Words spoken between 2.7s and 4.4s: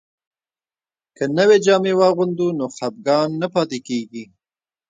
خپګان نه پاتې کیږي.